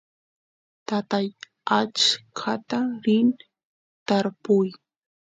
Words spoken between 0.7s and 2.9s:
tatay achkata